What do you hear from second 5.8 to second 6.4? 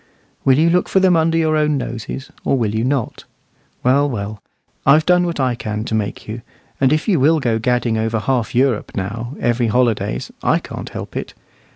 to make